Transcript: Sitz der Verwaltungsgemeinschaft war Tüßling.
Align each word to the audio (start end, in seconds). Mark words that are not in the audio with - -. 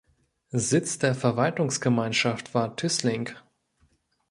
Sitz 0.57 0.97
der 0.97 1.13
Verwaltungsgemeinschaft 1.13 2.55
war 2.55 2.75
Tüßling. 2.75 3.29